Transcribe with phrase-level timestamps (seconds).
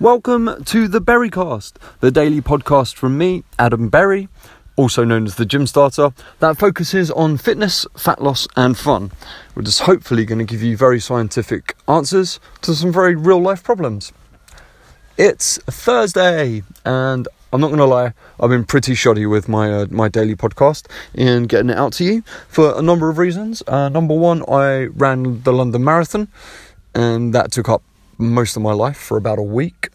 [0.00, 4.28] Welcome to the Berrycast, the daily podcast from me, Adam Berry,
[4.76, 9.10] also known as the Gym Starter, that focuses on fitness, fat loss, and fun.
[9.56, 13.64] We're just hopefully going to give you very scientific answers to some very real life
[13.64, 14.12] problems.
[15.16, 19.86] It's Thursday, and I'm not going to lie, I've been pretty shoddy with my uh,
[19.90, 23.64] my daily podcast in getting it out to you for a number of reasons.
[23.66, 26.28] Uh, number one, I ran the London Marathon,
[26.94, 27.82] and that took up
[28.18, 29.90] most of my life for about a week.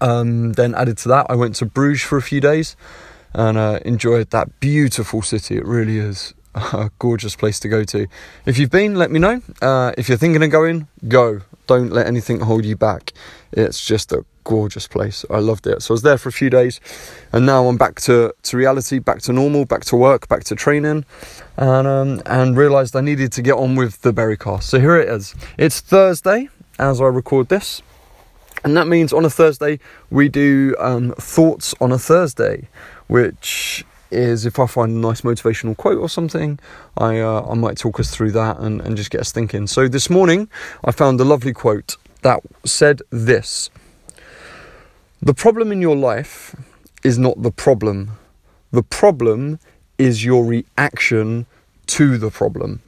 [0.00, 2.76] Um, then added to that, I went to Bruges for a few days
[3.32, 5.56] and uh, enjoyed that beautiful city.
[5.56, 8.06] It really is a gorgeous place to go to.
[8.46, 9.42] If you've been, let me know.
[9.62, 11.40] Uh, if you're thinking of going, go.
[11.66, 13.12] Don't let anything hold you back.
[13.52, 15.24] It's just a gorgeous place.
[15.30, 15.82] I loved it.
[15.82, 16.80] So I was there for a few days,
[17.32, 20.56] and now I'm back to, to reality, back to normal, back to work, back to
[20.56, 21.04] training,
[21.56, 24.64] and um, and realised I needed to get on with the Berrycast.
[24.64, 25.36] So here it is.
[25.56, 26.48] It's Thursday
[26.80, 27.82] as I record this.
[28.64, 29.78] And that means on a Thursday,
[30.10, 32.68] we do um, thoughts on a Thursday,
[33.06, 36.58] which is if I find a nice motivational quote or something,
[36.96, 39.66] I, uh, I might talk us through that and, and just get us thinking.
[39.66, 40.48] So this morning,
[40.84, 43.70] I found a lovely quote that said this
[45.22, 46.56] The problem in your life
[47.04, 48.12] is not the problem,
[48.72, 49.58] the problem
[49.96, 51.46] is your reaction
[51.86, 52.82] to the problem.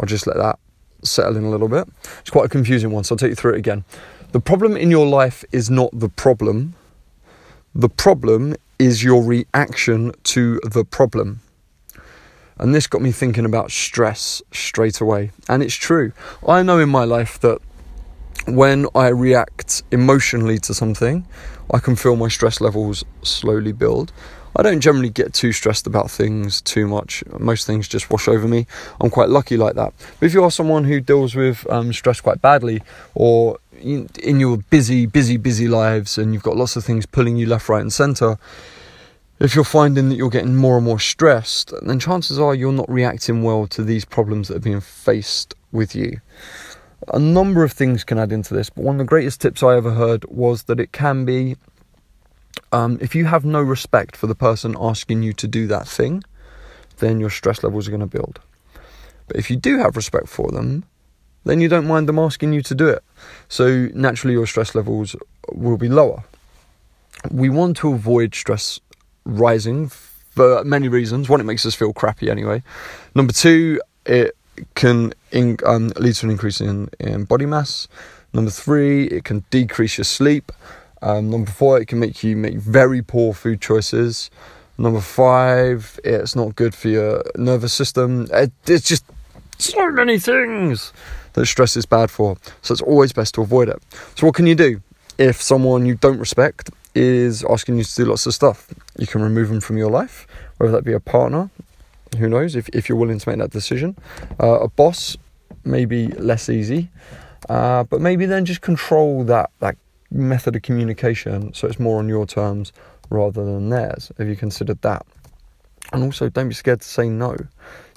[0.00, 0.58] I'll just let that
[1.02, 1.88] settle in a little bit.
[2.20, 3.84] It's quite a confusing one, so I'll take you through it again.
[4.32, 6.74] The problem in your life is not the problem,
[7.74, 11.40] the problem is your reaction to the problem.
[12.58, 15.30] And this got me thinking about stress straight away.
[15.48, 16.12] And it's true.
[16.46, 17.58] I know in my life that
[18.46, 21.26] when I react emotionally to something,
[21.72, 24.12] I can feel my stress levels slowly build.
[24.54, 27.24] I don't generally get too stressed about things too much.
[27.38, 28.66] Most things just wash over me.
[29.00, 29.94] I'm quite lucky like that.
[30.20, 32.82] But if you are someone who deals with um, stress quite badly,
[33.14, 37.46] or in your busy, busy, busy lives, and you've got lots of things pulling you
[37.46, 38.38] left, right, and centre,
[39.40, 42.88] if you're finding that you're getting more and more stressed, then chances are you're not
[42.88, 46.20] reacting well to these problems that are being faced with you.
[47.08, 49.76] A number of things can add into this, but one of the greatest tips I
[49.76, 51.56] ever heard was that it can be
[52.70, 56.22] um, if you have no respect for the person asking you to do that thing,
[56.98, 58.40] then your stress levels are going to build.
[59.26, 60.84] But if you do have respect for them,
[61.44, 63.02] then you don't mind them asking you to do it.
[63.48, 65.16] So naturally, your stress levels
[65.50, 66.24] will be lower.
[67.30, 68.80] We want to avoid stress
[69.24, 71.28] rising for many reasons.
[71.28, 72.62] One, it makes us feel crappy anyway.
[73.14, 74.36] Number two, it
[74.74, 77.88] can in, um, lead to an increase in, in body mass.
[78.32, 80.52] Number three, it can decrease your sleep.
[81.02, 84.30] Um, number four, it can make you make very poor food choices.
[84.78, 88.28] Number five, it's not good for your nervous system.
[88.32, 89.04] It, it's just
[89.58, 90.92] so many things
[91.34, 92.36] that stress is bad for.
[92.62, 93.82] So it's always best to avoid it.
[94.14, 94.80] So what can you do
[95.18, 98.72] if someone you don't respect is asking you to do lots of stuff?
[98.98, 100.26] You can remove them from your life,
[100.58, 101.50] whether that be a partner,
[102.18, 103.96] who knows, if, if you're willing to make that decision.
[104.40, 105.16] Uh, a boss,
[105.64, 106.88] maybe less easy.
[107.48, 109.76] Uh, but maybe then just control that, that
[110.12, 112.72] method of communication so it's more on your terms
[113.10, 114.12] rather than theirs.
[114.18, 115.04] Have you considered that?
[115.92, 117.36] And also, don't be scared to say no.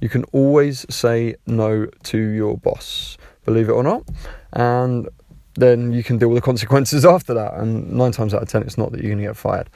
[0.00, 4.04] You can always say no to your boss, believe it or not.
[4.52, 5.08] And
[5.54, 7.54] then you can deal with the consequences after that.
[7.54, 9.68] And nine times out of ten, it's not that you're going to get fired.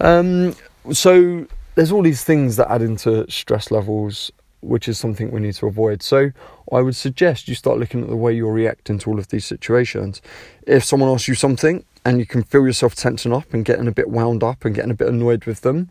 [0.00, 0.54] Um,
[0.92, 4.30] so there's all these things that add into stress levels
[4.66, 6.02] which is something we need to avoid.
[6.02, 6.32] So
[6.72, 9.44] I would suggest you start looking at the way you're reacting to all of these
[9.44, 10.20] situations.
[10.66, 13.92] If someone asks you something and you can feel yourself tensing up and getting a
[13.92, 15.90] bit wound up and getting a bit annoyed with them,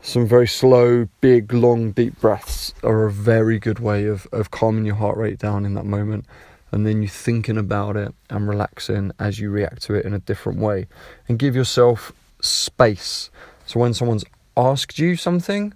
[0.00, 4.86] some very slow, big, long, deep breaths are a very good way of, of calming
[4.86, 6.24] your heart rate down in that moment.
[6.70, 10.18] And then you thinking about it and relaxing as you react to it in a
[10.18, 10.86] different way.
[11.28, 13.30] And give yourself space.
[13.66, 14.24] So when someone's
[14.56, 15.74] asked you something,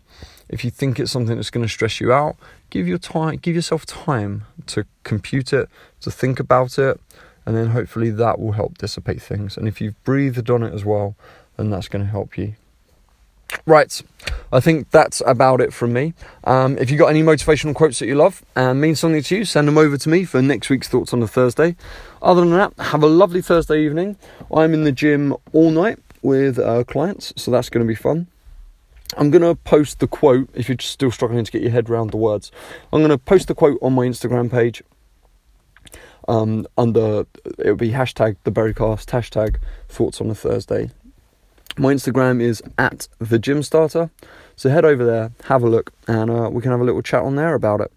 [0.53, 2.37] if you think it's something that's going to stress you out,
[2.71, 5.69] give your time, give yourself time to compute it,
[6.03, 7.01] to think about it,
[7.47, 9.57] and then hopefully that will help dissipate things.
[9.57, 11.17] And if you've breathed on it as well,
[11.57, 12.55] then that's going to help you.
[13.67, 14.01] Right,
[14.53, 16.15] I think that's about it from me.
[16.45, 19.45] Um, if you've got any motivational quotes that you love and mean something to you,
[19.45, 21.77] send them over to me for next week's thoughts on a Thursday.
[22.21, 24.17] Other than that, have a lovely Thursday evening.
[24.55, 28.27] I'm in the gym all night with uh, clients, so that's going to be fun.
[29.17, 32.11] I'm going to post the quote if you're still struggling to get your head around
[32.11, 32.51] the words.
[32.93, 34.83] I'm going to post the quote on my Instagram page.
[36.29, 37.27] Um, under
[37.59, 39.57] it'll be hashtag the Berrycast, hashtag
[39.89, 40.91] thoughts on a Thursday.
[41.77, 44.11] My Instagram is at the gym starter.
[44.57, 47.23] So head over there, have a look, and uh, we can have a little chat
[47.23, 47.91] on there about it.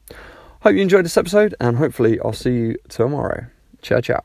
[0.61, 3.45] Hope you enjoyed this episode, and hopefully I'll see you tomorrow.
[3.81, 4.23] Ciao, ciao.